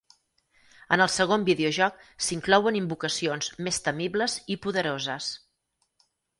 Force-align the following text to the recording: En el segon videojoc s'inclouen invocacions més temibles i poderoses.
En 0.95 1.03
el 1.03 1.11
segon 1.15 1.45
videojoc 1.49 1.99
s'inclouen 2.29 2.79
invocacions 2.81 3.53
més 3.69 3.81
temibles 3.91 4.41
i 4.57 4.61
poderoses. 4.67 5.33